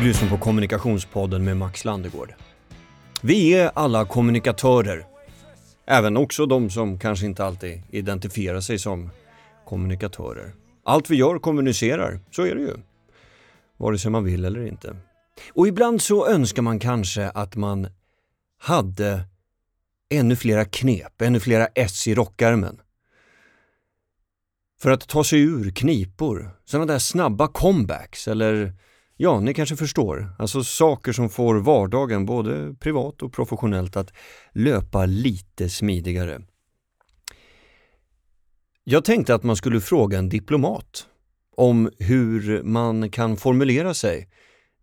[0.00, 2.34] Du lyssnar på Kommunikationspodden med Max Landegård.
[3.22, 5.06] Vi är alla kommunikatörer.
[5.86, 9.10] Även också de som kanske inte alltid identifierar sig som
[9.66, 10.52] kommunikatörer.
[10.84, 12.76] Allt vi gör kommunicerar, så är det ju.
[13.76, 14.96] Vare sig man vill eller inte.
[15.52, 17.88] Och ibland så önskar man kanske att man
[18.58, 19.22] hade
[20.10, 22.80] ännu flera knep, ännu flera S i rockärmen.
[24.82, 28.74] För att ta sig ur knipor, sådana där snabba comebacks eller
[29.22, 30.34] Ja, ni kanske förstår.
[30.38, 34.12] Alltså saker som får vardagen, både privat och professionellt, att
[34.52, 36.42] löpa lite smidigare.
[38.84, 41.06] Jag tänkte att man skulle fråga en diplomat
[41.56, 44.28] om hur man kan formulera sig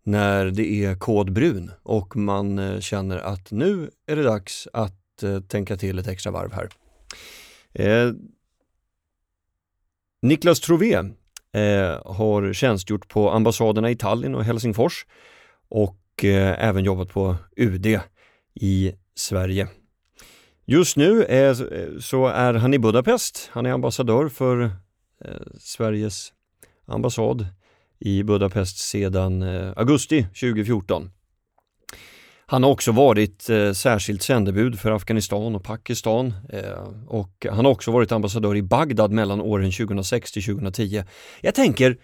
[0.02, 5.40] när det är kodbrun och man eh, känner att nu är det dags att eh,
[5.40, 6.68] tänka till ett extra varv här.
[7.72, 8.12] Eh,
[10.22, 11.04] Niklas Trové
[11.54, 15.06] eh, har tjänstgjort på ambassaderna i Tallinn och Helsingfors
[15.68, 18.00] och eh, även jobbat på UD
[18.54, 19.68] i Sverige.
[20.64, 21.54] Just nu är,
[22.00, 23.50] så är han i Budapest.
[23.52, 24.62] Han är ambassadör för
[25.24, 26.32] eh, Sveriges
[26.86, 27.46] ambassad
[27.98, 31.10] i Budapest sedan eh, augusti 2014.
[32.50, 37.72] Han har också varit eh, särskilt sändebud för Afghanistan och Pakistan eh, och han har
[37.72, 41.04] också varit ambassadör i Bagdad mellan åren 2006 till 2010.
[41.40, 41.96] Jag tänker,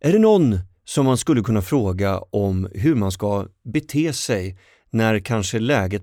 [0.00, 4.58] är det någon som man skulle kunna fråga om hur man ska bete sig
[4.90, 6.02] när kanske läget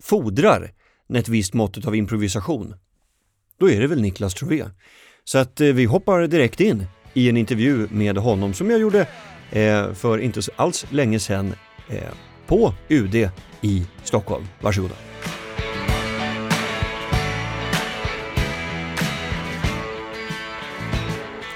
[0.00, 0.72] fordrar
[1.14, 2.74] ett visst mått av improvisation?
[3.58, 4.64] Då är det väl Niklas Trové.
[5.24, 9.06] Så att eh, vi hoppar direkt in i en intervju med honom som jag gjorde
[9.50, 11.54] eh, för inte alls länge sedan
[11.88, 13.14] eh, på UD
[13.60, 14.44] i Stockholm.
[14.60, 14.94] Varsågoda.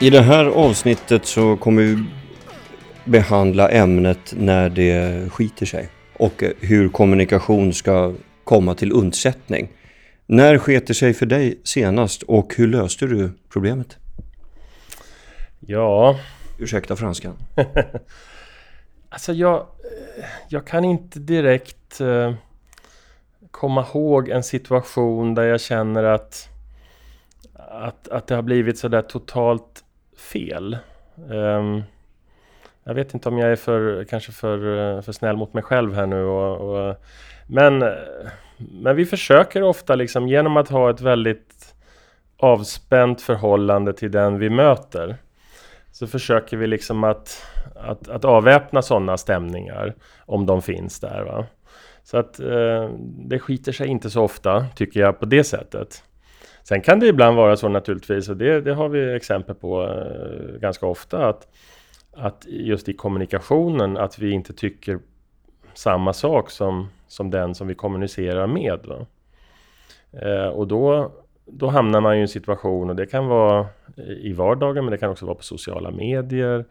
[0.01, 2.05] I det här avsnittet så kommer vi
[3.05, 8.15] behandla ämnet när det skiter sig och hur kommunikation ska
[8.45, 9.69] komma till undsättning.
[10.27, 13.97] När sket det sig för dig senast och hur löste du problemet?
[15.61, 16.19] Ja...
[16.59, 17.37] Ursäkta franskan.
[19.17, 22.35] Alltså jag, eh, jag kan inte direkt eh,
[23.51, 26.49] komma ihåg en situation där jag känner att,
[27.55, 29.85] att, att det har blivit sådär totalt
[30.33, 30.79] fel.
[31.29, 31.83] Um,
[32.85, 34.59] jag vet inte om jag är för, kanske för,
[34.97, 36.23] eh, för snäll mot mig själv här nu.
[36.25, 36.97] Och, och,
[37.47, 37.85] men,
[38.57, 41.75] men vi försöker ofta liksom genom att ha ett väldigt
[42.37, 45.17] avspänt förhållande till den vi möter.
[45.99, 47.43] Så försöker vi liksom att
[47.75, 49.95] att, att avväpna sådana stämningar
[50.27, 51.23] om de finns där.
[51.23, 51.47] Va?
[52.03, 56.03] Så att eh, det skiter sig inte så ofta, tycker jag, på det sättet.
[56.63, 60.61] Sen kan det ibland vara så naturligtvis, och det, det har vi exempel på eh,
[60.61, 61.49] ganska ofta, att,
[62.13, 64.99] att just i kommunikationen, att vi inte tycker
[65.75, 69.07] samma sak som, som den som vi kommunicerar med.
[70.23, 71.13] Eh, och då,
[71.47, 74.99] då hamnar man i en situation, och det kan vara eh, i vardagen, men det
[74.99, 76.65] kan också vara på sociala medier,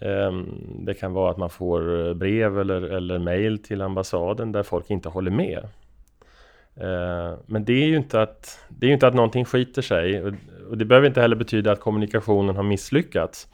[0.00, 0.46] ehm,
[0.78, 4.90] det kan vara att man får eh, brev eller, eller mail till ambassaden där folk
[4.90, 5.68] inte håller med.
[6.76, 10.22] Ehm, men det är ju inte att, det är inte att någonting skiter sig
[10.70, 13.48] och det behöver inte heller betyda att kommunikationen har misslyckats.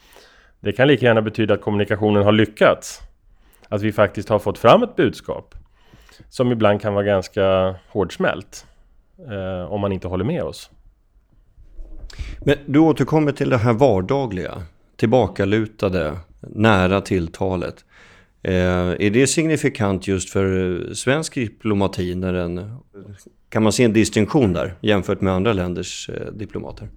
[0.60, 3.00] Det kan lika gärna betyda att kommunikationen har lyckats.
[3.68, 5.54] Att vi faktiskt har fått fram ett budskap
[6.28, 8.66] som ibland kan vara ganska hårdsmält
[9.18, 10.70] eh, om man inte håller med oss.
[12.40, 14.62] Men du återkommer till det här vardagliga
[14.96, 17.84] tillbakalutade, nära tilltalet.
[18.42, 18.54] Eh,
[18.88, 22.14] är det signifikant just för svensk diplomati?
[22.14, 22.76] När den,
[23.48, 26.88] kan man se en distinktion där jämfört med andra länders eh, diplomater?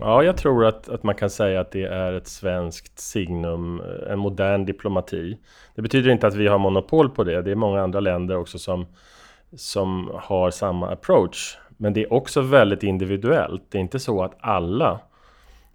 [0.00, 4.12] Ja, jag tror att, att man kan säga att det är ett svenskt signum, eh,
[4.12, 5.38] en modern diplomati.
[5.74, 7.42] Det betyder inte att vi har monopol på det.
[7.42, 8.86] Det är många andra länder också som,
[9.56, 11.58] som har samma approach.
[11.76, 13.62] Men det är också väldigt individuellt.
[13.68, 15.00] Det är inte så att alla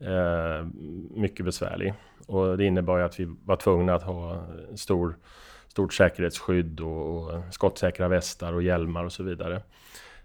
[0.00, 0.66] eh,
[1.10, 1.94] mycket besvärlig.
[2.26, 5.16] Och det innebar ju att vi var tvungna att ha stor,
[5.68, 9.62] stort säkerhetsskydd och, och skottsäkra västar och hjälmar och så vidare.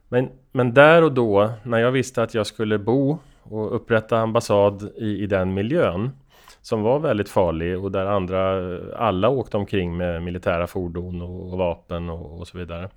[0.08, 4.92] Men, men där och då, när jag visste att jag skulle bo och upprätta ambassad
[4.98, 6.12] i, i den miljön,
[6.62, 8.62] som var väldigt farlig och där andra,
[8.96, 12.90] alla åkte omkring med militära fordon och, och vapen och, och, så vidare.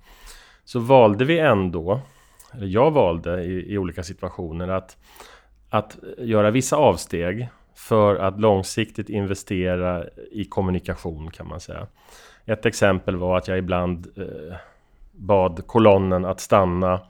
[0.65, 1.99] Så valde vi ändå,
[2.53, 4.97] eller jag valde i, i olika situationer att,
[5.69, 11.87] att göra vissa avsteg för att långsiktigt investera i kommunikation kan man säga.
[12.45, 14.55] Ett exempel var att jag ibland eh,
[15.11, 17.01] bad kolonnen att stanna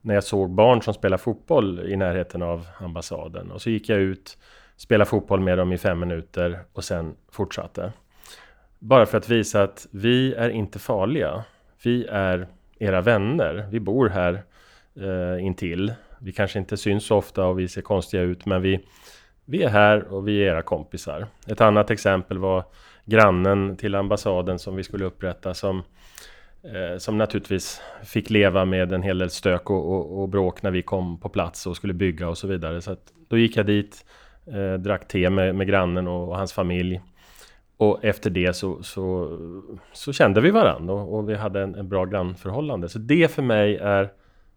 [0.00, 3.50] när jag såg barn som spelar fotboll i närheten av ambassaden.
[3.50, 4.38] Och så gick jag ut,
[4.78, 7.92] spela fotboll med dem i fem minuter och sen fortsatte.
[8.78, 11.44] Bara för att visa att vi är inte farliga.
[11.82, 12.46] Vi är
[12.78, 13.68] era vänner.
[13.70, 14.42] Vi bor här
[14.96, 15.92] eh, intill.
[16.18, 18.80] Vi kanske inte syns så ofta och vi ser konstiga ut men vi,
[19.44, 21.26] vi är här och vi är era kompisar.
[21.46, 22.64] Ett annat exempel var
[23.04, 25.82] grannen till ambassaden som vi skulle upprätta som
[26.62, 30.70] Eh, som naturligtvis fick leva med en hel del stök och, och, och, bråk när
[30.70, 32.80] vi kom på plats och skulle bygga och så vidare.
[32.80, 34.04] Så att då gick jag dit,
[34.54, 37.00] eh, drack te med, med grannen och, och, hans familj.
[37.76, 39.38] Och efter det så, så,
[39.92, 42.88] så kände vi varandra och, och vi hade en, en, bra grannförhållande.
[42.88, 44.10] Så det för mig är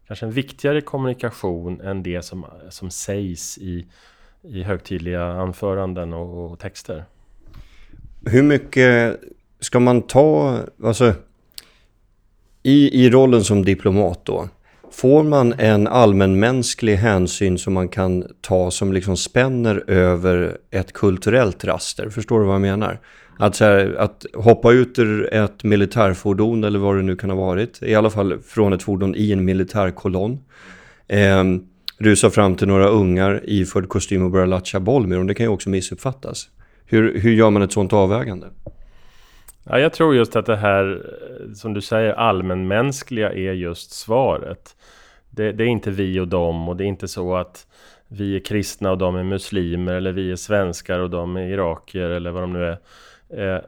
[0.08, 3.88] kanske en viktigare kommunikation än det som, som sägs i,
[4.42, 7.04] i högtidliga anföranden och, och texter.
[8.26, 9.20] Hur mycket
[9.60, 11.14] ska man ta, alltså
[12.64, 14.50] i, I rollen som diplomat då,
[14.92, 21.66] får man en allmänmänsklig hänsyn som man kan ta som liksom spänner över ett kulturellt
[21.66, 22.10] raster?
[22.10, 23.00] Förstår du vad jag menar?
[23.38, 27.38] Att, så här, att hoppa ut ur ett militärfordon eller vad det nu kan ha
[27.38, 30.40] varit, i alla fall från ett fordon i en militärkolonn.
[31.08, 31.44] Eh,
[31.98, 35.46] rusa fram till några ungar iförd kostym och börja latcha boll med dem, det kan
[35.46, 36.50] ju också missuppfattas.
[36.86, 38.48] Hur, hur gör man ett sånt avvägande?
[39.64, 44.76] Ja, jag tror just att det här, eh, som du säger, allmänmänskliga är just svaret.
[45.32, 47.68] Det, det, är inte vi och dem och det är inte så att
[48.08, 52.10] vi är kristna och de är muslimer eller vi är svenskar och de är irakier
[52.10, 52.78] eller vad de nu är.
[53.56, 53.62] Eh,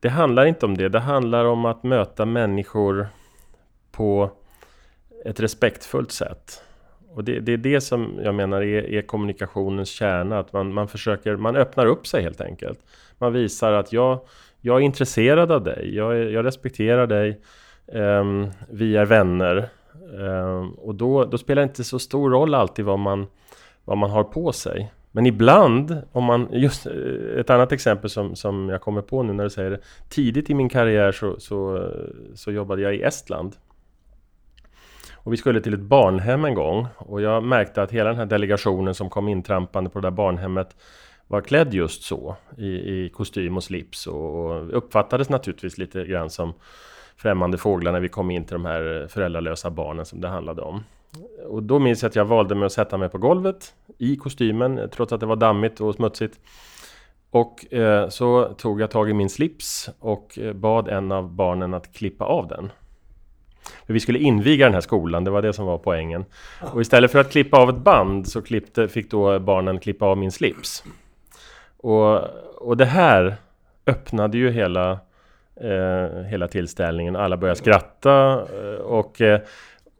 [0.00, 0.88] det handlar inte om det.
[0.88, 3.06] Det handlar om att möta människor
[3.92, 4.30] på
[5.24, 6.62] ett respektfullt sätt.
[7.08, 10.38] Och det, det är det som jag menar är, är kommunikationens kärna.
[10.38, 12.78] Att man, man försöker, man öppnar upp sig helt enkelt.
[13.18, 14.20] Man visar att jag
[14.66, 17.40] jag är intresserad av dig, jag, är, jag respekterar dig,
[17.86, 19.68] um, vi är vänner.
[20.14, 23.26] Ehm, och då, då, spelar det inte så stor roll alltid vad man,
[23.84, 24.92] vad man har på sig.
[25.12, 29.32] Men ibland, om man, just eh, ett annat exempel som, som jag kommer på nu
[29.32, 29.80] när du säger det.
[30.08, 31.90] Tidigt i min karriär så, så,
[32.34, 33.56] så jobbade jag i Estland.
[35.12, 38.26] Och vi skulle till ett barnhem en gång och jag märkte att hela den här
[38.26, 40.76] delegationen som kom intrampande på det där barnhemmet
[41.26, 46.54] var klädd just så i, i kostym och slips och uppfattades naturligtvis lite grann som
[47.16, 50.84] främmande fåglar när vi kom in till de här föräldralösa barnen som det handlade om.
[51.48, 54.88] Och då minns jag att jag valde mig att sätta mig på golvet i kostymen
[54.92, 56.40] trots att det var dammigt och smutsigt.
[57.30, 61.74] Och eh, så tog jag tag i min slips och eh, bad en av barnen
[61.74, 62.70] att klippa av den.
[63.86, 66.24] För vi skulle inviga den här skolan, det var det som var poängen.
[66.72, 70.18] Och istället för att klippa av ett band så klippte, fick då barnen klippa av
[70.18, 70.84] min slips.
[71.76, 72.20] Och,
[72.56, 73.36] och det här
[73.86, 74.98] öppnade ju hela,
[75.60, 77.16] eh, hela tillställningen.
[77.16, 79.40] Alla började skratta eh, och, eh,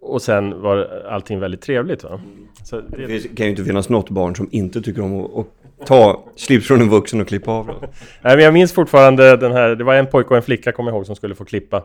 [0.01, 2.05] och sen var allting väldigt trevligt.
[2.05, 2.21] Va?
[2.65, 3.07] Så det...
[3.07, 5.47] det kan ju inte finnas något barn som inte tycker om att, att
[5.87, 7.77] ta slips från en vuxen och klippa av den.
[8.23, 10.91] Nej, men jag minns fortfarande den här, det var en pojke och en flicka kommer
[10.91, 11.83] jag ihåg som skulle få klippa.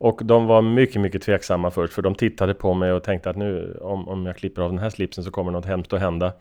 [0.00, 3.36] Och de var mycket, mycket tveksamma först för de tittade på mig och tänkte att
[3.36, 6.32] nu om, om jag klipper av den här slipsen så kommer något hemskt att hända.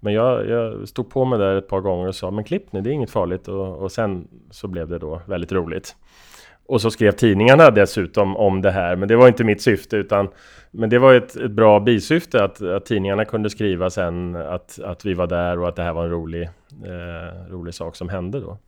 [0.00, 2.80] Men jag, jag stod på mig där ett par gånger och sa men klipp nu,
[2.80, 3.48] det är inget farligt.
[3.48, 5.96] Och, och sen så blev det då väldigt roligt.
[6.66, 10.28] Och så skrev tidningarna dessutom om det här, men det var inte mitt syfte utan
[10.70, 15.04] Men det var ett, ett bra bisyfte att, att, tidningarna kunde skriva sen att, att
[15.04, 16.42] vi var där och att det här var en rolig,
[16.84, 18.58] eh, rolig sak som hände då.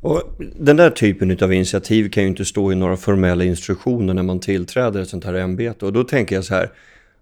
[0.00, 0.22] Och
[0.56, 4.40] den där typen av initiativ kan ju inte stå i några formella instruktioner när man
[4.40, 5.86] tillträder ett sånt här ämbete.
[5.86, 6.70] Och då tänker jag så här,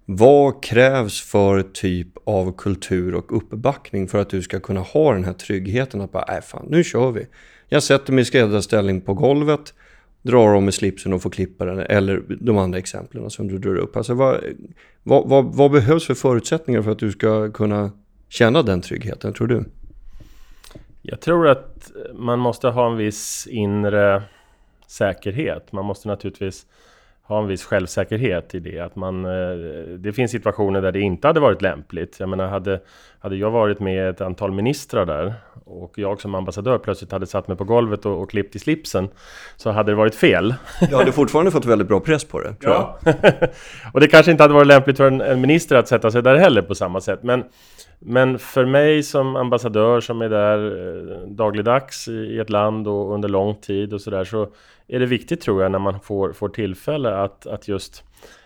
[0.06, 5.24] vad krävs för typ av kultur och uppbackning för att du ska kunna ha den
[5.24, 7.26] här tryggheten att bara, nej fan, nu kör vi.
[7.68, 9.74] Jag sätter mig i skräddarställning på golvet,
[10.22, 13.76] drar om med slipsen och får klippa den, eller de andra exemplen som du drar
[13.76, 13.96] upp.
[13.96, 14.40] Alltså vad,
[15.02, 17.90] vad, vad, vad behövs för förutsättningar för att du ska kunna
[18.28, 19.64] känna den tryggheten, tror du?
[21.06, 24.22] Jag tror att man måste ha en viss inre
[24.86, 25.72] säkerhet.
[25.72, 26.66] Man måste naturligtvis
[27.22, 28.78] ha en viss självsäkerhet i det.
[28.78, 29.56] Att man, eh,
[29.98, 32.20] det finns situationer där det inte hade varit lämpligt.
[32.20, 32.80] Jag menar, hade,
[33.24, 37.48] hade jag varit med ett antal ministrar där och jag som ambassadör plötsligt hade satt
[37.48, 39.08] mig på golvet och, och klippt i slipsen
[39.56, 40.54] så hade det varit fel.
[40.90, 42.98] Du hade fortfarande fått väldigt bra press på det, tror ja.
[43.04, 43.14] jag.
[43.92, 46.36] och det kanske inte hade varit lämpligt för en, en, minister att sätta sig där
[46.36, 47.22] heller på samma sätt.
[47.22, 47.44] Men,
[47.98, 53.28] men för mig som ambassadör som är där eh, dagligdags i ett land och under
[53.28, 54.48] lång tid och sådär så
[54.88, 58.04] är det viktigt tror jag när man får, får tillfälle att, att just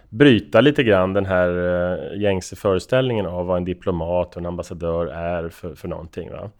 [0.08, 5.06] bryta lite grann den här eh, gängse föreställningen av vad en diplomat och en ambassadör
[5.06, 6.30] är för, för någonting.
[6.30, 6.50] Va?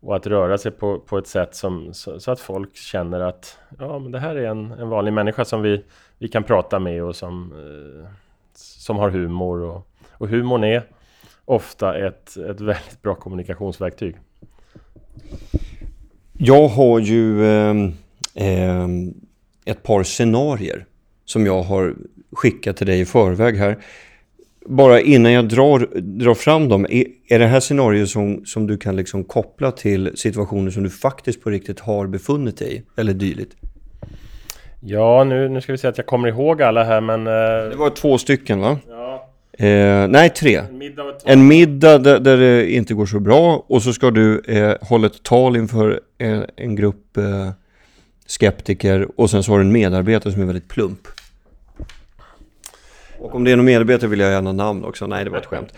[0.00, 3.58] Och att röra sig på, på ett sätt som, så, så, att folk känner att
[3.78, 5.84] ja, men det här är en, en vanlig människa som vi,
[6.18, 8.08] vi kan prata med och som, eh,
[8.54, 9.60] som har humor.
[9.60, 10.82] Och, och humorn är
[11.44, 14.16] ofta ett, ett väldigt bra kommunikationsverktyg.
[16.32, 17.74] Jag har ju eh,
[18.34, 18.88] eh,
[19.64, 20.86] ett par scenarier
[21.24, 21.94] som jag har
[22.34, 23.78] skickat till dig i förväg här.
[24.66, 28.76] Bara innan jag drar, drar fram dem, är, är det här scenarier som, som du
[28.76, 33.12] kan liksom koppla till situationer som du faktiskt på riktigt har befunnit dig i, eller
[33.12, 33.56] dylikt?
[34.80, 37.26] Ja, nu, nu ska vi se att jag kommer ihåg alla här, men...
[37.26, 37.70] Eh...
[37.70, 38.78] Det var två stycken, va?
[38.88, 39.30] Ja.
[39.58, 40.56] Eh, nej, tre.
[40.56, 44.40] En middag, en middag där, där, det inte går så bra och så ska du
[44.40, 47.50] eh, hålla ett tal inför en, eh, en grupp eh,
[48.26, 51.00] skeptiker och sen så har du en medarbetare som är väldigt plump.
[53.18, 55.06] Och om det är någon medarbetare vill jag gärna namn också.
[55.06, 55.74] Nej, det var ett skämt.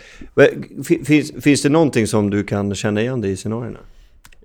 [1.05, 3.79] Finns, finns det någonting som du kan känna igen dig i scenarierna?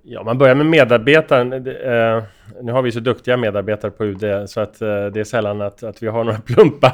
[0.05, 1.53] Ja, man börjar med medarbetaren.
[1.53, 2.23] Eh,
[2.61, 5.83] nu har vi så duktiga medarbetare på UD så att eh, det är sällan att,
[5.83, 6.91] att vi har några plumpa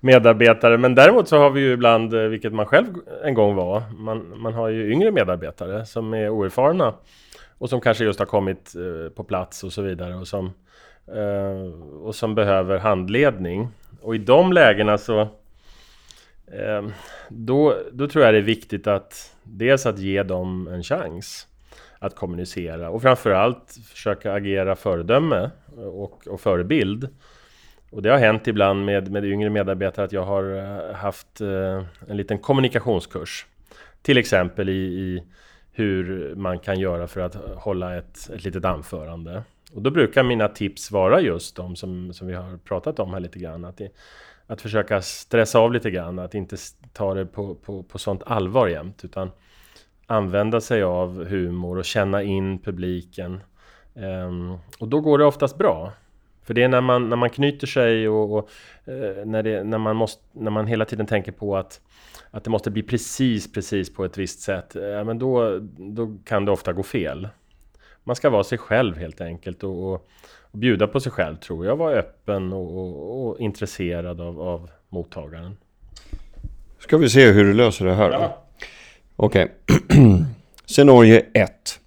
[0.00, 0.78] medarbetare.
[0.78, 2.86] Men däremot så har vi ju ibland, eh, vilket man själv
[3.24, 6.94] en gång var, man, man har ju yngre medarbetare som är oerfarna
[7.58, 8.74] och som kanske just har kommit
[9.14, 10.52] på plats och så vidare och som,
[12.02, 13.68] och som behöver handledning.
[14.02, 15.28] Och i de lägena så
[16.52, 16.92] Ehm,
[17.28, 21.46] då, då tror jag det är viktigt att dels att ge dem en chans
[21.98, 27.08] att kommunicera och framförallt försöka agera föredöme och, och förebild.
[27.90, 31.84] Och det har hänt ibland med, med yngre medarbetare att jag har eh, haft eh,
[32.08, 33.46] en liten kommunikationskurs.
[34.02, 35.22] Till exempel i, i
[35.72, 39.42] hur man kan göra för att hålla ett, ett litet anförande.
[39.74, 43.20] Och då brukar mina tips vara just de som, som vi har pratat om här
[43.20, 43.64] lite grann.
[43.64, 43.90] Att, det,
[44.50, 46.56] att försöka stressa av lite grann, att inte
[46.92, 49.04] ta det på, på, på sånt allvar jämt.
[49.04, 49.30] Utan
[50.06, 53.40] använda sig av humor och känna in publiken.
[53.94, 55.92] Um, och då går det oftast bra.
[56.42, 58.50] För det är när man, när man knyter sig och, och
[58.88, 61.80] uh, när, det, när, man måste, när man hela tiden tänker på att
[62.30, 66.16] att det måste bli precis, precis på ett visst sätt, eh, ja, men då, då
[66.24, 67.28] kan det ofta gå fel.
[68.04, 70.08] Man ska vara sig själv helt enkelt och, och
[70.52, 71.76] bjuda på sig själv tror jag.
[71.76, 75.56] Vara öppen och, och intresserad av, av, mottagaren.
[76.78, 78.44] Ska vi se hur du löser det här ja.
[79.16, 79.52] Okej.
[79.68, 79.98] Okay.
[80.66, 81.80] Scenario 1.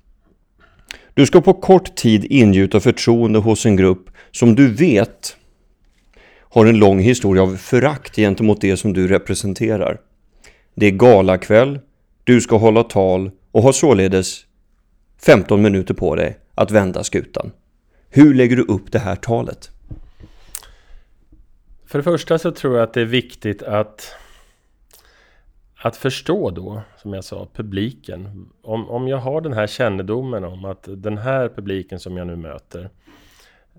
[1.14, 5.38] Du ska på kort tid ingjuta förtroende hos en grupp som du vet
[6.40, 9.98] har en lång historia av förakt gentemot det som du representerar.
[10.76, 11.80] Det är galakväll,
[12.24, 14.46] du ska hålla tal och har således
[15.26, 17.52] 15 minuter på dig att vända skutan.
[18.16, 19.72] Hur lägger du upp det här talet?
[21.86, 24.16] För det första så tror jag att det är viktigt att
[25.76, 28.50] att förstå då, som jag sa, publiken.
[28.62, 32.36] Om, om jag har den här kännedomen om att den här publiken som jag nu
[32.36, 32.90] möter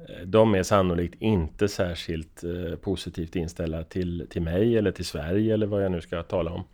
[0.09, 5.55] eh, de är sannolikt inte särskilt eh, positivt inställda till, till mig eller till Sverige
[5.55, 6.64] eller vad jag nu ska tala om.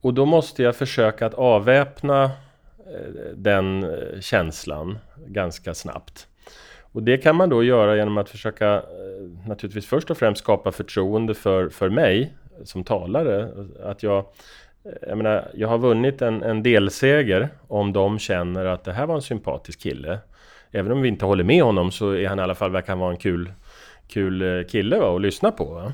[0.00, 6.28] Och då måste jag försöka att avväpna eh, den eh, känslan ganska snabbt.
[6.96, 10.72] Och det kan man då göra genom att försöka eh, naturligtvis först och främst skapa
[10.72, 12.34] förtroende för, för mig
[12.64, 13.48] som talare.
[13.82, 14.18] Att jag,
[14.84, 19.06] eh, jag, menar, jag har vunnit en, en delseger om de känner att det här
[19.06, 20.18] var en sympatisk kille.
[20.70, 22.98] Även om vi inte håller med honom så är han i alla fall verkar han
[22.98, 23.52] vara en kul,
[24.08, 25.64] kul eh, kille va, att lyssna på.
[25.64, 25.92] Va?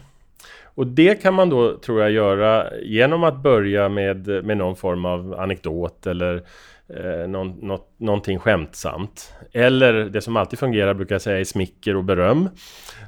[0.74, 5.04] Och det kan man då, tror jag, göra genom att börja med, med någon form
[5.04, 6.42] av anekdot eller
[6.96, 9.34] eh, någon, något, någonting skämtsamt.
[9.52, 12.48] Eller det som alltid fungerar brukar jag säga är smicker och beröm.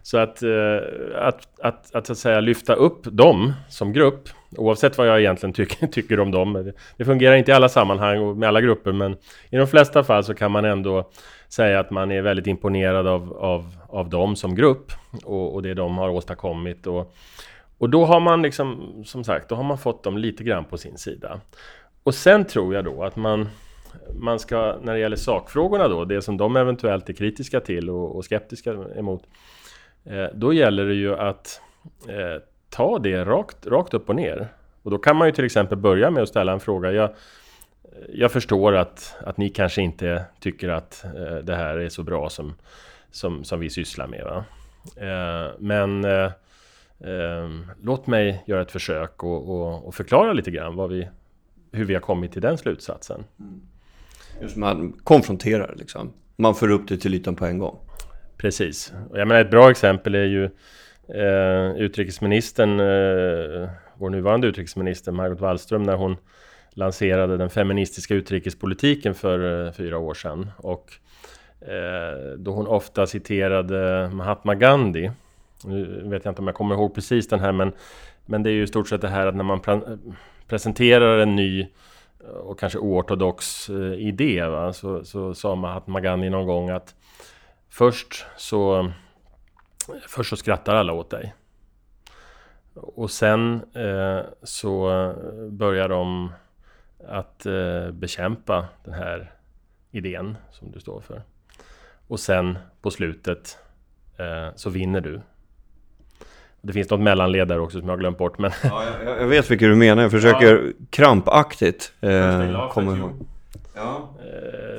[0.02, 0.76] Så att, eh,
[1.14, 5.52] att, att, att, så att säga lyfta upp dem som grupp, oavsett vad jag egentligen
[5.52, 6.72] tycker, tycker om dem.
[6.96, 9.16] Det fungerar inte i alla sammanhang och med alla grupper, men
[9.50, 11.10] i de flesta fall så kan man ändå
[11.48, 14.92] säga att man är väldigt imponerad av, av, av dem som grupp
[15.24, 16.86] och, och det de har åstadkommit.
[16.86, 17.14] Och,
[17.78, 20.78] och då har man liksom, som sagt, då har man fått dem lite grann på
[20.78, 21.40] sin sida.
[22.02, 23.48] Och sen tror jag då att man,
[24.14, 28.16] man ska, när det gäller sakfrågorna då, det som de eventuellt är kritiska till och,
[28.16, 29.22] och skeptiska emot,
[30.04, 31.60] Eh, då gäller det ju att
[32.08, 34.48] eh, ta det rakt, rakt upp och ner.
[34.82, 36.92] Och då kan man ju till exempel börja med att ställa en fråga.
[36.92, 37.10] Jag,
[38.08, 42.30] jag förstår att, att ni kanske inte tycker att eh, det här är så bra
[42.30, 42.54] som,
[43.10, 44.24] som, som vi sysslar med.
[44.24, 44.44] Va?
[44.96, 46.32] Eh, men eh,
[47.00, 47.50] eh,
[47.82, 51.08] låt mig göra ett försök och, och, och förklara lite grann vad vi,
[51.72, 53.24] hur vi har kommit till den slutsatsen.
[53.38, 53.60] Mm
[54.56, 56.12] man konfronterar liksom.
[56.36, 57.78] Man för upp det till ytan på en gång.
[58.36, 58.92] Precis.
[59.10, 60.44] Och jag menar ett bra exempel är ju
[61.08, 66.16] eh, utrikesministern, eh, vår nuvarande utrikesminister Margot Wallström när hon
[66.70, 70.50] lanserade den feministiska utrikespolitiken för eh, fyra år sedan.
[70.56, 70.92] Och
[71.60, 75.10] eh, då hon ofta citerade Mahatma Gandhi.
[75.64, 77.72] Nu vet jag inte om jag kommer ihåg precis den här men,
[78.26, 79.80] men det är ju i stort sett det här att när man pre
[80.48, 81.66] presenterar en ny
[82.24, 84.72] Eh, och kanske oortodox eh, idé va?
[84.72, 86.94] Så, så sa Mahatma Gandhi någon gång att
[87.68, 88.92] först så
[90.08, 91.34] Först så skrattar alla åt dig.
[92.74, 94.88] Och sen eh, så
[95.50, 96.32] börjar de
[97.08, 99.32] att eh, bekämpa den här
[99.90, 101.22] idén som du står för.
[102.08, 103.58] Och sen på slutet
[104.16, 105.20] eh, så vinner du.
[106.64, 108.38] Det finns något mellanled där också som jag har glömt bort.
[108.38, 110.02] Men ja, jag, jag vet vilket du menar.
[110.02, 113.11] Jag försöker krampaktigt eh, komma ihåg.
[113.74, 114.14] Ja.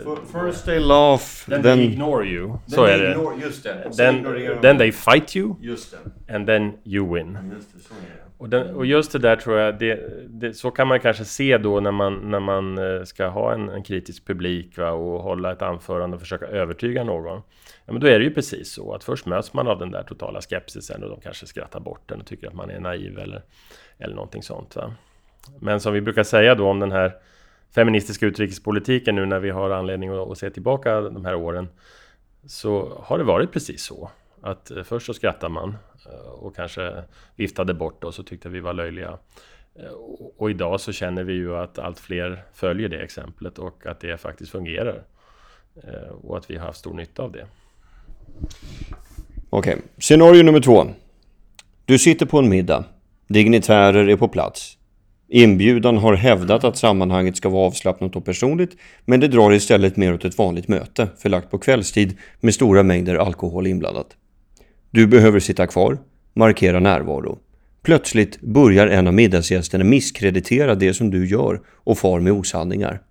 [0.05, 2.57] Uh, First they laugh, then, then they ignore you.
[2.67, 3.11] Så är det.
[3.11, 3.91] Ignore, just det.
[3.97, 4.23] Then,
[4.61, 5.55] then they fight you.
[5.61, 6.35] Just det.
[6.35, 7.37] And then you win.
[7.55, 8.25] Just det, så är det.
[8.37, 9.99] Och, den, och, just det där tror jag, det,
[10.29, 13.69] det, så kan man kanske se då när man, när man eh, ska ha en,
[13.69, 17.41] en kritisk publik va, och hålla ett anförande och försöka övertyga någon.
[17.85, 20.03] Ja, men då är det ju precis så att först möts man av den där
[20.03, 23.41] totala skepsisen och de kanske skrattar bort den och tycker att man är naiv eller,
[23.97, 24.75] eller någonting sånt.
[24.75, 24.93] Va?
[25.59, 27.11] Men som vi brukar säga då om den här
[27.75, 31.67] feministiska utrikespolitiken nu när vi har anledning att, att se tillbaka de här åren
[32.45, 34.09] så har det varit precis så.
[34.41, 37.03] Att eh, först så skrattar man eh, och kanske
[37.35, 39.17] viftade bort oss och tyckte vi var löjliga.
[39.75, 39.91] Eh,
[40.37, 44.17] och idag så känner vi ju att allt fler följer det exemplet och att det
[44.17, 45.03] faktiskt fungerar.
[46.21, 47.47] Och att vi har haft stor nytta av det.
[49.49, 49.85] Okej, okay.
[49.97, 50.85] scenario nummer två.
[51.85, 52.85] Du sitter på en middag.
[53.27, 54.77] Dignitärer är på plats.
[55.27, 60.13] Inbjudan har hävdat att sammanhanget ska vara avslappnat och personligt, men det drar istället mer
[60.13, 64.07] åt ett vanligt möte, förlagt på kvällstid med stora mängder alkohol inblandat.
[64.91, 65.97] Du behöver sitta kvar,
[66.33, 67.39] markera närvaro.
[67.83, 73.01] Plötsligt börjar en av middagsgästerna misskreditera det som du gör och far med osanningar.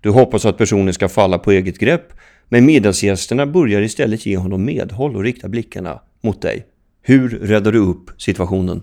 [0.00, 2.12] Du hoppas att personen ska falla på eget grepp,
[2.48, 6.66] men middagsgästerna börjar istället ge honom medhåll och rikta blickarna mot dig.
[7.02, 8.82] Hur räddar du upp situationen?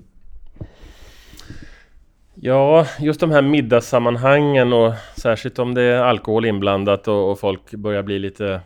[2.38, 7.72] Ja, just de här middagssammanhangen och särskilt om det är alkohol inblandat och, och folk
[7.72, 8.62] börjar bli lite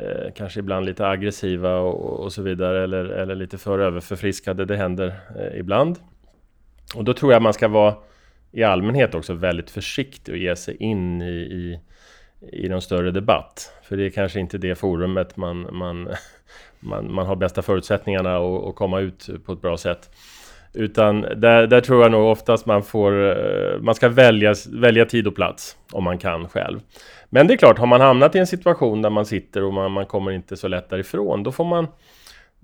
[0.00, 4.64] eh, kanske ibland lite aggressiva och, och, så vidare eller, eller lite för överförfriskade.
[4.64, 5.98] Det händer eh, ibland.
[6.94, 7.94] Och då tror jag man ska vara
[8.52, 11.80] i allmänhet också väldigt försiktig och ge sig in i, i,
[12.52, 13.72] i någon större debatt.
[13.82, 16.08] För det är kanske inte det forumet man, man,
[16.80, 20.10] man, man har bästa förutsättningarna att komma ut på ett bra sätt.
[20.74, 25.26] Utan där, där tror jag nog oftast man får, eh, man ska välja, välja tid
[25.26, 26.80] och plats om man kan själv.
[27.30, 29.92] Men det är klart, har man hamnat i en situation där man sitter och man,
[29.92, 31.86] man kommer inte så lätt därifrån, då får man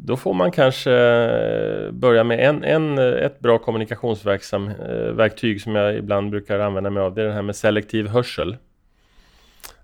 [0.00, 5.96] då får man kanske eh, börja med en, en, ett bra kommunikationsverktyg eh, som jag
[5.96, 7.14] ibland brukar använda mig av.
[7.14, 8.56] Det är det här med selektiv hörsel.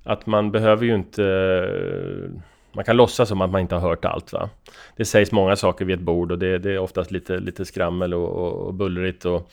[0.03, 1.23] Att man behöver ju inte
[2.75, 4.33] man kan låtsas som att man inte har hört allt.
[4.33, 4.51] Va?
[4.97, 8.15] Det sägs många saker vid ett bord och det, det är oftast lite, lite skrammel
[8.15, 9.25] och, och, och bullrigt.
[9.25, 9.51] Och,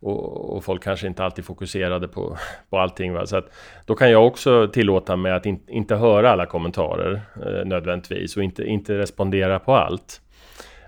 [0.00, 2.36] och, och, folk kanske inte alltid fokuserade på,
[2.70, 3.12] på allting.
[3.12, 3.26] Va?
[3.26, 3.52] Så att,
[3.86, 8.42] då kan jag också tillåta mig att in, inte höra alla kommentarer eh, nödvändigtvis och
[8.42, 10.20] inte, inte respondera på allt.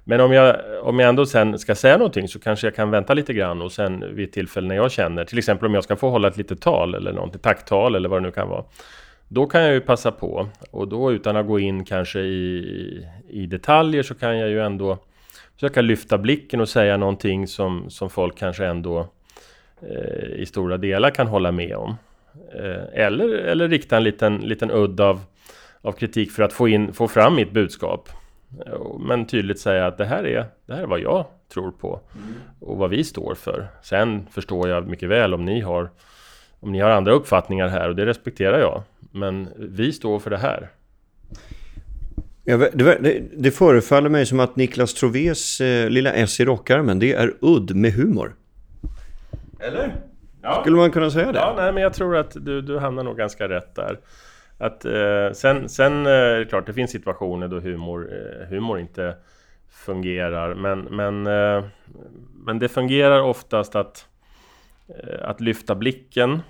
[0.05, 3.15] Men om jag, om jag ändå sen ska säga någonting så kanske jag kan vänta
[3.15, 5.97] lite grann och sen vid ett tillfälle när jag känner, till exempel om jag ska
[5.97, 8.65] få hålla ett litet tal eller någonting, tacktal eller vad det nu kan vara.
[9.35, 13.47] Då kan jag ju passa på och då utan att gå in kanske i, i
[13.47, 14.99] detaljer så kan jag ju ändå
[15.55, 19.09] försöka lyfta blicken och säga någonting som, som folk kanske ändå
[19.83, 21.97] eh, i stora delar kan hålla med om.
[22.55, 25.21] Eh, eller, eller rikta en liten, liten udd av,
[25.81, 28.09] av kritik för att få, in, få fram mitt budskap.
[29.01, 32.35] Men tydligt säga att det här är, det här är vad jag tror på mm.
[32.61, 33.67] och vad vi står för.
[33.83, 35.91] Sen förstår jag mycket väl om ni har
[36.61, 38.83] om ni har andra uppfattningar här och det respekterar jag.
[39.13, 40.71] Men vi står för det här.
[42.45, 47.13] Ja, det, det förefaller mig som att Niklas Trovés eh, lilla S i rockarmen, det
[47.13, 48.35] är udd med humor.
[49.61, 49.95] Eller?
[50.43, 50.61] Ja.
[50.61, 51.39] Skulle man kunna säga det?
[51.39, 53.99] Ja, nej, men jag tror att du, du hamnar nog ganska rätt där.
[54.59, 58.81] Att, eh, sen, sen eh, är det klart, det finns situationer då humor, eh, humor
[58.81, 59.15] inte
[59.71, 60.55] fungerar.
[60.55, 61.65] Men, men, eh,
[62.35, 64.07] men det fungerar oftast att,
[64.89, 66.41] eh, att lyfta blicken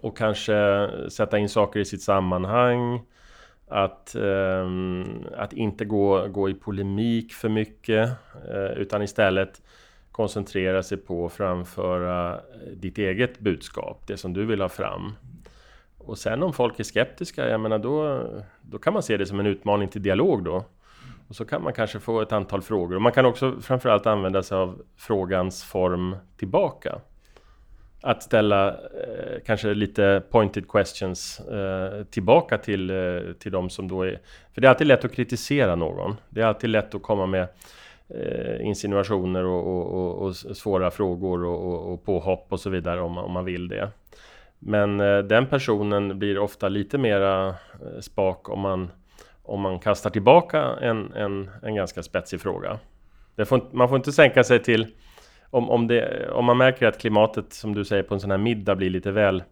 [0.00, 3.02] och kanske sätta in saker i sitt sammanhang.
[3.68, 4.68] Att, eh,
[5.36, 8.10] att inte gå, gå i polemik för mycket
[8.50, 9.62] eh, utan istället
[10.12, 12.40] koncentrera sig på att framföra
[12.76, 15.12] ditt eget budskap, det som du vill ha fram.
[15.98, 18.26] Och sen om folk är skeptiska, jag menar då,
[18.62, 20.64] då kan man se det som en utmaning till dialog då.
[21.28, 22.96] Och så kan man kanske få ett antal frågor.
[22.96, 27.00] Och man kan också framförallt använda sig av frågans form tillbaka.
[28.04, 34.02] Att ställa eh, kanske lite pointed questions eh, tillbaka till, eh, till de som då
[34.02, 34.20] är...
[34.54, 36.16] För det är alltid lätt att kritisera någon.
[36.28, 37.48] Det är alltid lätt att komma med
[38.08, 43.18] eh, insinuationer och, och, och, och, svåra frågor och, och, påhopp och så vidare om,
[43.18, 43.90] om man vill det.
[44.58, 47.54] Men eh, den personen blir ofta lite mera eh,
[48.00, 48.90] spak om man,
[49.42, 52.78] om man kastar tillbaka en, en, en ganska spetsig fråga.
[53.46, 54.86] Får, man får inte sänka sig till
[55.52, 58.38] om, om, det, om man märker att klimatet, som du säger, på en sån här
[58.38, 59.42] middag blir lite väl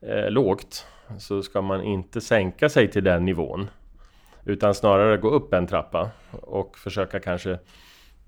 [0.00, 0.86] eh, lågt
[1.18, 3.70] så ska man inte sänka sig till den nivån.
[4.44, 7.58] Utan snarare gå upp en trappa och försöka kanske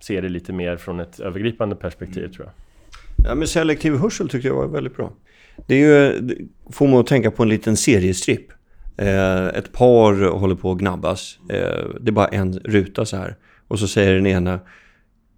[0.01, 2.33] se det lite mer från ett övergripande perspektiv mm.
[2.33, 2.55] tror jag.
[3.31, 5.12] Ja, men selektiv hörsel tyckte jag var väldigt bra.
[5.66, 6.20] Det är ju,
[6.73, 8.53] får man att tänka på en liten seriestripp.
[8.96, 11.38] Eh, ett par håller på att gnabbas.
[11.49, 13.37] Eh, det är bara en ruta så här.
[13.68, 14.61] Och så säger den ena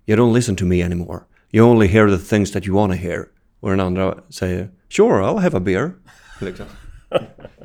[0.07, 1.21] You don't listen to me anymore.
[1.53, 3.25] You only hear the things that you wanna hear.
[3.61, 5.91] Och den andra säger Sure, I'll have a beer.
[6.41, 6.67] Liksom.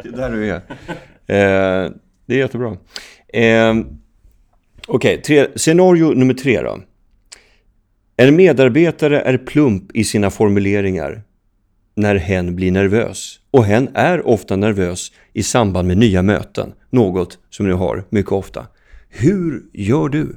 [0.04, 0.56] det är där du är.
[0.56, 1.91] Eh,
[2.26, 2.78] det är jättebra.
[3.28, 3.73] Eh,
[4.88, 6.80] Okej, okay, scenario nummer tre då.
[8.17, 11.21] En medarbetare är plump i sina formuleringar
[11.95, 13.39] när hen blir nervös.
[13.52, 18.32] Och hen är ofta nervös i samband med nya möten, något som du har mycket
[18.32, 18.67] ofta.
[19.10, 20.36] Hur gör du?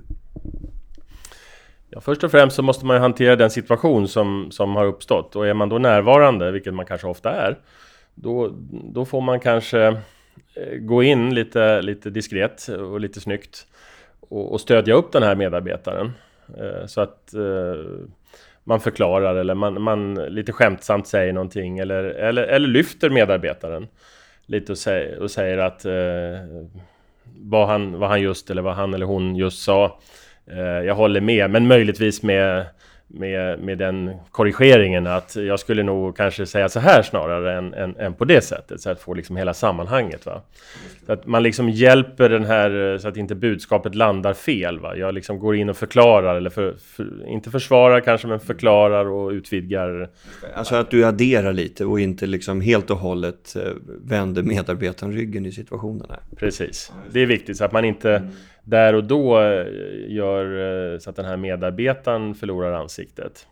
[1.92, 5.36] Ja, först och främst så måste man ju hantera den situation som, som har uppstått.
[5.36, 7.58] Och är man då närvarande, vilket man kanske ofta är,
[8.14, 9.86] då, då får man kanske
[10.54, 13.66] eh, gå in lite, lite diskret och lite snyggt
[14.20, 16.12] och, och stödja upp den här medarbetaren.
[16.58, 17.84] Eh, så att eh,
[18.64, 23.88] man förklarar eller man, man lite skämtsamt säger någonting eller, eller, eller lyfter medarbetaren
[24.46, 26.72] lite och, säger, och säger att eh,
[27.24, 29.98] vad, han, vad han just eller vad han eller hon just sa
[30.58, 32.66] jag håller med, men möjligtvis med
[33.12, 37.96] med, med den korrigeringen att jag skulle nog kanske säga så här snarare än, än,
[37.96, 38.80] än på det sättet.
[38.80, 40.26] Så att få liksom hela sammanhanget.
[40.26, 40.42] Va?
[41.06, 44.78] Så att man liksom hjälper den här så att inte budskapet landar fel.
[44.78, 44.96] Va?
[44.96, 49.30] Jag liksom går in och förklarar, eller för, för, inte försvarar kanske, men förklarar och
[49.30, 50.10] utvidgar.
[50.54, 53.72] Alltså att du adderar lite och inte liksom helt och hållet eh,
[54.04, 56.06] vänder medarbetaren ryggen i situationen.
[56.36, 58.22] Precis, det är viktigt så att man inte
[58.70, 59.66] där och då eh,
[60.08, 60.44] gör
[60.92, 63.46] eh, så att den här medarbetaren förlorar ansiktet.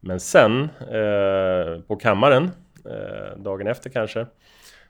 [0.00, 2.50] Men sen eh, på kammaren,
[3.36, 4.26] dagen efter kanske,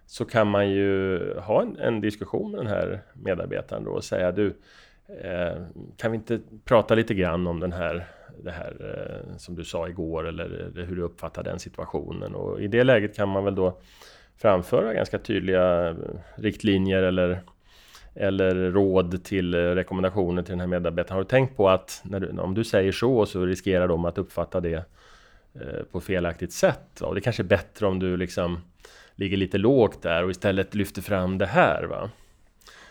[0.07, 4.33] så kan man ju ha en, en, diskussion med den här medarbetaren då och säga
[4.33, 4.55] du,
[5.97, 8.07] kan vi inte prata lite grann om den här,
[8.45, 8.75] det här
[9.37, 13.29] som du sa igår eller hur du uppfattar den situationen och i det läget kan
[13.29, 13.81] man väl då
[14.37, 15.97] framföra ganska tydliga
[16.37, 17.43] riktlinjer eller
[18.19, 21.17] eller råd till eh, rekommendationer till den här medarbetaren.
[21.17, 24.61] Har du tänkt på att du, om du säger så så riskerar de att uppfatta
[24.61, 24.85] det
[25.55, 27.01] eh, på felaktigt sätt?
[27.01, 28.61] Och det kanske är bättre om du liksom
[29.15, 31.85] ligger lite lågt där och istället lyfter fram det här.
[31.85, 32.11] Va?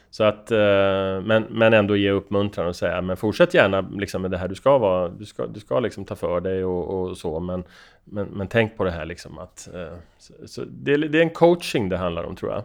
[0.09, 4.31] Så att, eh, men, men ändå ge uppmuntran och säga men fortsätt gärna liksom med
[4.31, 4.47] det här.
[4.47, 7.63] Du ska, vara, du ska, du ska liksom ta för dig och, och så men,
[8.03, 11.29] men, men tänk på det här liksom att eh, så, så det, det är en
[11.29, 12.63] coaching det handlar om tror jag.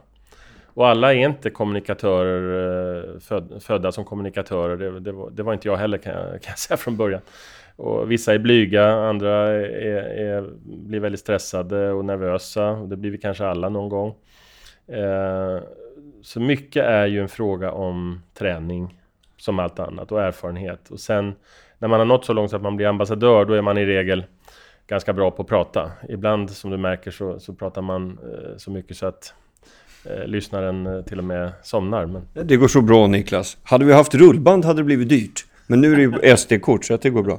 [0.74, 4.76] Och alla är inte kommunikatörer, eh, föd, födda som kommunikatörer.
[4.76, 7.20] Det, det, var, det var, inte jag heller kan jag, kan jag, säga från början.
[7.76, 9.64] Och vissa är blyga, andra är,
[10.18, 12.72] är, blir väldigt stressade och nervösa.
[12.72, 14.14] Det blir vi kanske alla någon gång.
[14.87, 15.62] Eh,
[16.22, 18.98] så mycket är ju en fråga om träning
[19.37, 20.90] som allt annat och erfarenhet.
[20.90, 21.35] Och sen
[21.78, 23.87] när man har nått så långt så att man blir ambassadör, då är man i
[23.87, 24.24] regel
[24.87, 25.90] ganska bra på att prata.
[26.08, 29.35] Ibland som du märker så, så pratar man eh, så mycket så att
[30.04, 32.06] eh, lyssnaren eh, till och med somnar.
[32.06, 32.46] Men...
[32.46, 33.56] Det går så bra Niklas.
[33.62, 35.44] Hade vi haft rullband hade det blivit dyrt.
[35.66, 37.38] Men nu är det ju SD-kort så att det går bra.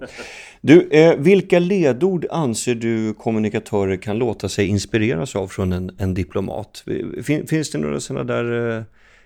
[0.61, 6.13] Du, eh, vilka ledord anser du kommunikatörer kan låta sig inspireras av från en, en
[6.13, 6.83] diplomat?
[7.23, 8.83] Fin, finns det några sådana där eh,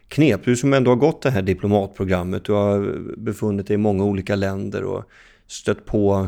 [0.07, 0.45] knep?
[0.45, 4.35] Du som ändå har gått det här diplomatprogrammet, du har befunnit dig i många olika
[4.35, 5.03] länder och
[5.47, 6.27] stött på,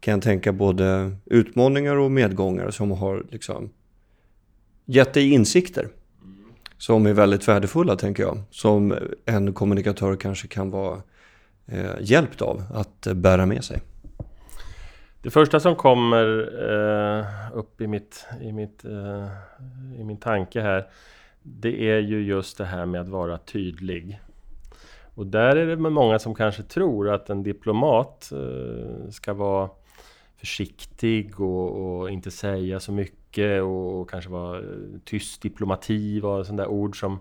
[0.00, 3.70] kan jag tänka, både utmaningar och medgångar som har liksom
[4.86, 5.88] gett dig insikter
[6.78, 8.38] som är väldigt värdefulla tänker jag.
[8.50, 11.02] Som en kommunikatör kanske kan vara
[11.66, 13.80] eh, hjälpt av att bära med sig?
[15.22, 16.48] Det första som kommer
[17.18, 17.26] eh,
[17.58, 19.26] upp i, mitt, i, mitt, eh,
[20.00, 20.86] i min tanke här
[21.42, 24.20] Det är ju just det här med att vara tydlig.
[25.14, 29.70] Och där är det många som kanske tror att en diplomat eh, ska vara
[30.36, 34.64] försiktig och, och, inte säga så mycket och, och kanske vara eh,
[35.04, 37.18] tyst diplomati var sådana där ord som,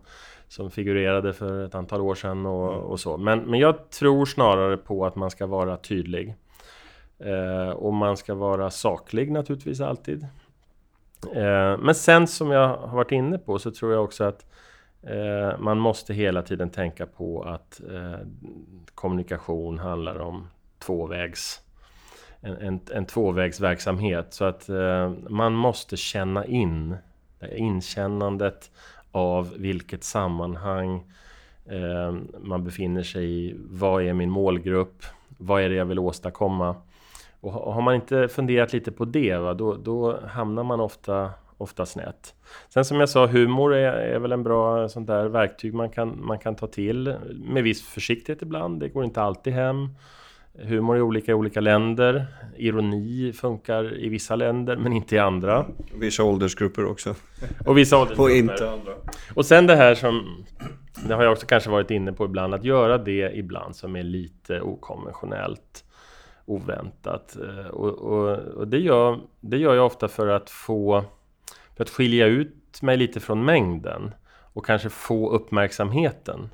[0.47, 2.85] som figurerade för ett antal år sedan och, mm.
[2.85, 3.17] och, så.
[3.17, 6.35] Men, men jag tror snarare på att man ska vara tydlig.
[7.19, 10.27] Eh, och man ska vara saklig naturligtvis alltid.
[11.35, 14.45] Eh, men sen som jag har varit inne på så tror jag också att
[15.01, 18.27] eh, man måste hela tiden tänka på att eh,
[18.95, 20.47] kommunikation handlar om
[20.79, 21.62] tvåvägs
[22.43, 24.33] en, en, en tvåvägsverksamhet.
[24.33, 26.95] Så att eh, man måste känna in
[27.39, 28.71] eh, inkännandet
[29.11, 31.03] av vilket sammanhang
[31.65, 33.55] eh, man befinner sig i.
[33.69, 35.03] Vad är min målgrupp?
[35.37, 36.75] Vad är det jag vill åstadkomma?
[37.39, 41.85] Och har man inte funderat lite på det, va, då, då hamnar man ofta, ofta
[41.85, 42.35] snett.
[42.69, 45.89] Sen som jag sa, humor är, är väl en bra eh, sånt där verktyg man
[45.89, 47.15] kan, man kan ta till.
[47.33, 49.89] Med viss försiktighet ibland, det går inte alltid hem.
[50.59, 52.25] Humor är olika i olika länder.
[52.57, 55.65] Ironi funkar i vissa länder men inte i andra.
[55.95, 57.15] Vissa åldersgrupper också.
[57.65, 58.23] Och vissa åldersgrupper.
[58.23, 58.93] Och inte andra.
[59.33, 60.45] Och sen det här som,
[61.07, 64.03] det har jag också kanske varit inne på ibland, att göra det ibland som är
[64.03, 65.85] lite okonventionellt,
[66.45, 67.37] oväntat.
[67.41, 71.05] Eh, och, och, och det, gör, det gör jag ofta för att få,
[71.75, 74.11] för att skilja ut mig lite från mängden
[74.53, 76.49] och kanske få uppmärksamheten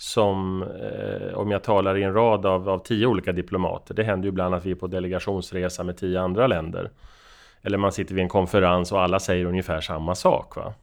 [0.00, 3.94] som eh, om jag talar i en rad av, av tio olika diplomater.
[3.94, 6.90] Det händer ju ibland att vi är på delegationsresa med tio andra länder.
[7.62, 10.56] Eller man sitter vid en konferens och alla säger ungefär samma sak.
[10.56, 10.74] Va?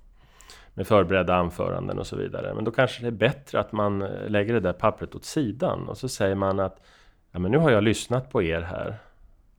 [0.73, 2.53] Med förberedda anföranden och så vidare.
[2.53, 5.89] Men då kanske det är bättre att man eh, lägger det där pappret åt sidan
[5.89, 6.81] och så säger man att
[7.31, 8.97] ja, men nu har jag lyssnat på er här.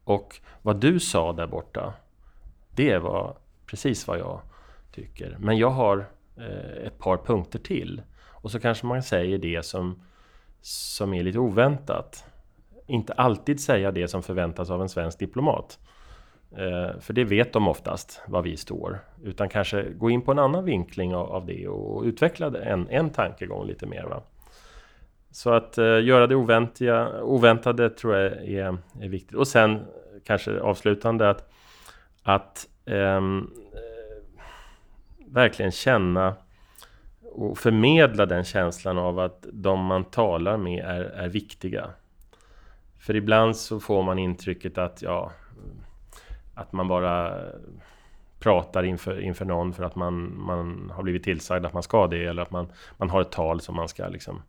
[0.04, 1.92] Och vad du sa där borta,
[2.70, 4.40] det var precis vad jag
[4.94, 5.36] tycker.
[5.38, 8.02] Men jag har eh, ett par punkter till.
[8.48, 10.02] Och så kanske man säger det som,
[10.60, 12.24] som är lite oväntat.
[12.86, 15.78] Inte alltid säga det som förväntas av en svensk diplomat.
[16.56, 18.98] Eh, för det vet de oftast, var vi står.
[19.22, 23.10] Utan kanske gå in på en annan vinkling av, av det och utveckla en, en
[23.10, 24.04] tankegång lite mer.
[24.04, 24.22] Va?
[25.30, 29.36] Så att eh, göra det oväntiga, oväntade tror jag är, är viktigt.
[29.36, 29.84] Och sen
[30.24, 31.52] kanske avslutande att,
[32.22, 34.32] att ehm, eh,
[35.26, 36.34] verkligen känna
[37.32, 41.90] och förmedla den känslan av att de man talar med är, är viktiga.
[42.98, 45.32] För ibland så får man intrycket att, ja,
[46.54, 47.34] att man bara
[48.38, 52.24] pratar inför, inför någon för att man, man har blivit tillsagd att man ska det
[52.24, 54.42] eller att man, man har ett tal som man ska liksom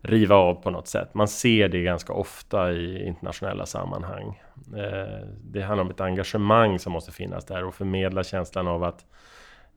[0.00, 1.14] riva av på något sätt.
[1.14, 4.42] Man ser det ganska ofta i internationella sammanhang.
[4.76, 9.04] Eh, det handlar om ett engagemang som måste finnas där och förmedla känslan av att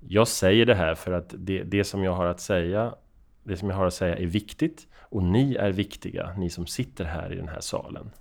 [0.07, 2.93] jag säger det här för att det, det som jag har att säga
[3.49, 7.05] det som jag har att säga är viktigt och ni är viktiga, ni som sitter
[7.05, 8.11] här i den här salen.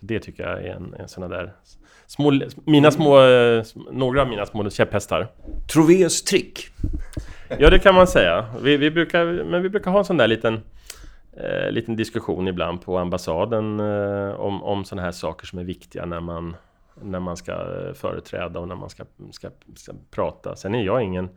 [0.00, 1.52] Så Det tycker jag är en, en sån där
[2.06, 3.16] små, mina små,
[3.92, 5.28] några av mina små käpphästar.
[5.72, 6.68] Troves trick?
[7.58, 8.46] Ja, det kan man säga.
[8.62, 10.60] Vi, vi, brukar, men vi brukar ha en sån där liten,
[11.36, 16.06] eh, liten diskussion ibland på ambassaden eh, om, om sådana här saker som är viktiga
[16.06, 16.56] när man
[17.02, 20.56] när man ska eh, företräda och när man ska, ska, ska prata.
[20.56, 21.28] Sen är jag ingen,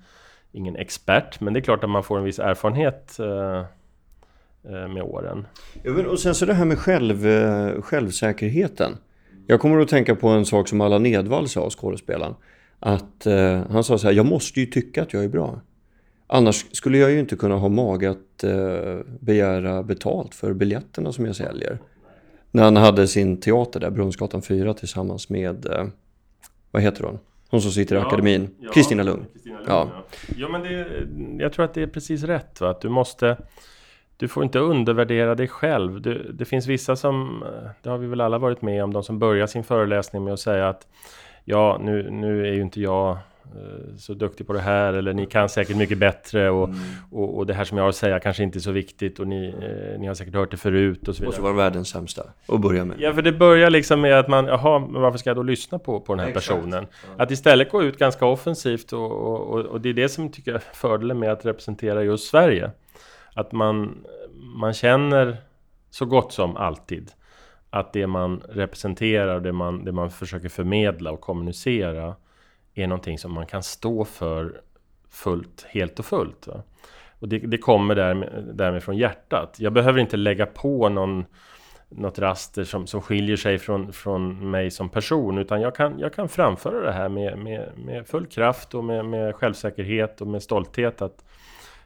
[0.52, 3.60] ingen expert, men det är klart att man får en viss erfarenhet eh,
[4.72, 5.48] eh med åren.
[5.84, 8.98] Ja, och sen så det här med själv, eh, självsäkerheten.
[9.48, 12.36] Jag kommer att tänka på en sak som Allan Edwall sa, skådespelaren.
[12.80, 15.62] Att eh, han sa så här, jag måste ju tycka att jag är bra.
[16.28, 21.26] Annars skulle jag ju inte kunna ha mage att eh, begära betalt för biljetterna som
[21.26, 21.80] jag säljer.
[22.52, 25.86] När han hade sin teater där, Brunnsgatan 4 tillsammans med, eh,
[26.72, 27.20] vad heter hon?
[27.50, 29.26] Hon som sitter i ja, akademin, Kristina ja, Lugn.
[29.44, 29.60] Lugn.
[29.68, 29.88] Ja.
[30.36, 31.08] ja, men det,
[31.44, 32.62] jag tror att det är precis rätt.
[32.62, 32.70] Va?
[32.70, 33.38] Att du måste...
[34.18, 36.02] Du får inte undervärdera dig själv.
[36.02, 37.44] Du, det finns vissa som,
[37.82, 40.40] det har vi väl alla varit med om, de som börjar sin föreläsning med att
[40.40, 40.88] säga att
[41.46, 43.31] ja, nu, nu är ju inte jag Eh,
[43.98, 46.80] så duktig på det här eller ni kan säkert mycket bättre och, mm.
[47.12, 49.28] och, och, det här som jag har att säga kanske inte är så viktigt och
[49.28, 51.28] ni, eh, ni har säkert hört det förut och så vidare.
[51.28, 52.98] Måste vara världens sämsta att börja med.
[53.00, 55.80] Ja, för det börjar liksom med att man, jaha, men varför ska jag då lyssna
[55.80, 56.48] på, på den här Exakt.
[56.48, 56.88] personen?
[57.18, 57.24] Ja.
[57.24, 60.62] Att istället gå ut ganska offensivt och, och, och, det är det som tycker jag
[60.62, 62.72] är fördelen med att representera just Sverige.
[63.34, 63.98] Att man,
[64.56, 65.38] man känner
[65.90, 67.12] så gott som alltid
[67.70, 72.16] att det man representerar, det man, det man försöker förmedla och kommunicera
[72.76, 74.62] är någonting som man kan stå för
[75.10, 76.48] fullt, helt och fullt.
[76.48, 76.64] Va?
[77.20, 79.56] Och det, det kommer därmed, därmed från hjärtat.
[79.60, 81.26] Jag behöver inte lägga på någon
[81.90, 86.14] något raster som, som skiljer sig från, från mig som person utan jag kan, jag
[86.14, 90.44] kan framföra det här med, med, med full kraft och med, med självsäkerhet och med
[90.44, 91.02] stolthet.
[91.02, 91.26] Att,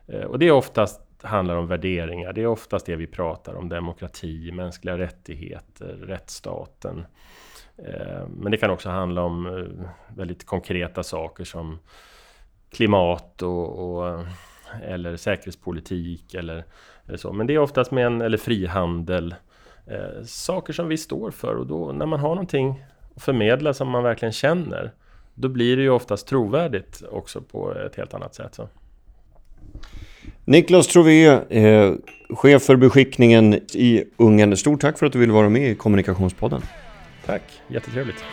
[0.08, 2.34] eh, och det är oftast handlar om värderingar.
[2.34, 3.70] Det är oftast det vi pratar om.
[3.70, 7.06] Demokrati, mänskliga rättigheter, rättsstaten.
[7.78, 11.80] Eh, men det kan också handla om eh, väldigt konkreta saker som
[12.70, 14.22] klimat och, och eh,
[14.84, 16.66] eller säkerhetspolitik eller,
[17.08, 17.34] eller, så.
[17.34, 19.36] Men det är oftast med en, eller frihandel
[19.88, 22.84] eh, saker som vi står för och då när man har någonting
[23.16, 24.92] att förmedla som man verkligen känner
[25.34, 28.56] då blir det ju oftast trovärdigt också på ett helt annat sätt.
[28.56, 28.70] Så.
[30.46, 31.94] Niklas Trové, eh,
[32.30, 34.58] chef för beskickningen i Ungern.
[34.58, 36.62] Stort tack för att du ville vara med i Kommunikationspodden.
[37.26, 38.24] Tack, jättetrevligt.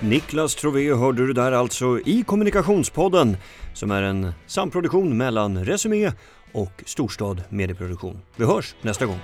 [0.00, 3.36] Niklas Trové hörde du där alltså i Kommunikationspodden
[3.74, 6.12] som är en samproduktion mellan Resumé
[6.52, 8.22] och Storstad Medieproduktion.
[8.36, 9.18] Vi hörs nästa gång.